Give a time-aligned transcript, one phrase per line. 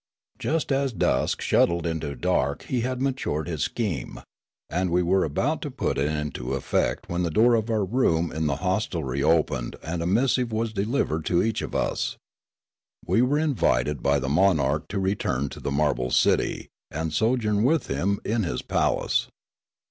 [0.39, 4.19] Just as dusk shuttled into dark he had matured his scheme,
[4.67, 8.31] and we were about to put it into effect when the door of our room
[8.31, 12.17] in the hostelry opened and a missive was delivered to each of us.
[13.05, 17.63] We were invited by the monarch to return to the marble city and so journ
[17.63, 19.27] with him in his palace.